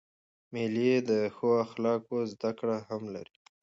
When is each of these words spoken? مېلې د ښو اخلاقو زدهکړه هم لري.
مېلې 0.53 0.91
د 1.09 1.11
ښو 1.35 1.49
اخلاقو 1.65 2.17
زدهکړه 2.31 2.77
هم 2.89 3.03
لري. 3.15 3.35